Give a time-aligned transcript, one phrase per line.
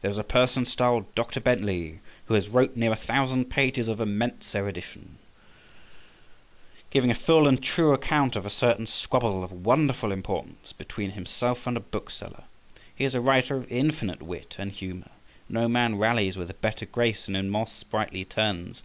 [0.00, 1.38] There is a person styled Dr.
[1.38, 5.18] Bentley, who has wrote near a thousand pages of immense erudition,
[6.90, 11.64] giving a full and true account of a certain squabble of wonderful importance between himself
[11.64, 12.42] and a bookseller;
[12.92, 15.10] he is a writer of infinite wit and humour,
[15.48, 18.82] no man rallies with a better grace and in more sprightly turns.